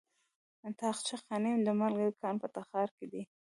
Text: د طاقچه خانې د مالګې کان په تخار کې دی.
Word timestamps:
د 0.63 0.65
طاقچه 0.79 1.15
خانې 1.23 1.51
د 1.65 1.69
مالګې 1.79 2.11
کان 2.21 2.35
په 2.41 2.47
تخار 2.55 2.89
کې 2.97 3.05
دی. 3.11 3.21